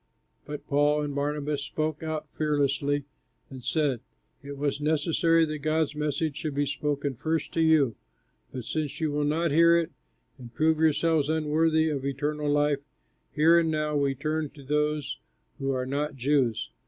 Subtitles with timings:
[0.45, 3.03] But Paul and Barnabas spoke out fearlessly
[3.51, 3.99] and said,
[4.41, 7.95] "It was necessary that God's message should be spoken first to you;
[8.51, 9.91] but since you will not hear it
[10.39, 12.79] and prove yourselves unworthy of eternal life,
[13.31, 15.19] here and now we turn to those
[15.59, 16.71] who are not Jews.